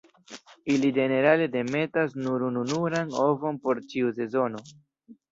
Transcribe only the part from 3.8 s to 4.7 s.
ĉiu sezono.